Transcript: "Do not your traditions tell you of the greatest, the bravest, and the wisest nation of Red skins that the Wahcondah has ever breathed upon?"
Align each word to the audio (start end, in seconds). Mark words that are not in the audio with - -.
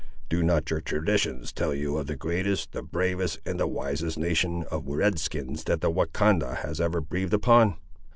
"Do 0.29 0.41
not 0.41 0.67
your 0.71 0.81
traditions 0.81 1.53
tell 1.53 1.75
you 1.75 1.95
of 1.97 2.07
the 2.07 2.15
greatest, 2.15 2.71
the 2.71 2.81
bravest, 2.81 3.39
and 3.45 3.59
the 3.59 3.67
wisest 3.67 4.17
nation 4.17 4.63
of 4.71 4.87
Red 4.87 5.19
skins 5.19 5.63
that 5.65 5.81
the 5.81 5.91
Wahcondah 5.91 6.55
has 6.65 6.81
ever 6.81 7.01
breathed 7.01 7.35
upon?" 7.35 7.77